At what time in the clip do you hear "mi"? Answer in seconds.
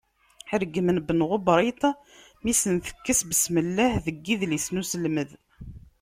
2.43-2.53